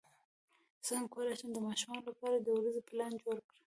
[0.85, 3.59] څنګه کولی شم د ماشومانو لپاره د ورځې پلان جوړ کړم